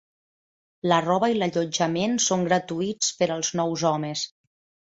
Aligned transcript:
La 0.91 0.97
roba 1.07 1.29
i 1.33 1.37
l'allotjament 1.43 2.17
són 2.29 2.47
gratuïts 2.49 3.13
per 3.21 3.31
als 3.37 3.55
nous 3.61 3.89
homes. 3.93 4.29